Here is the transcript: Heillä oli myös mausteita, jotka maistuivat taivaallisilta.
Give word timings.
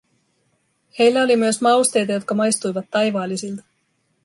Heillä 0.99 1.21
oli 1.21 1.35
myös 1.35 1.61
mausteita, 1.61 2.11
jotka 2.11 2.33
maistuivat 2.35 2.85
taivaallisilta. 2.91 3.63